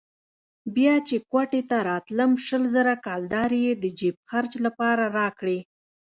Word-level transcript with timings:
بيا 0.75 0.95
چې 1.07 1.15
کوټې 1.31 1.61
ته 1.69 1.77
راتلم 1.89 2.31
شل 2.45 2.63
زره 2.75 2.93
کلدارې 3.05 3.59
يې 3.65 3.73
د 3.83 3.85
جېب 3.99 4.15
خرڅ 4.29 4.51
لپاره 4.65 5.03
راکړې. 5.19 5.59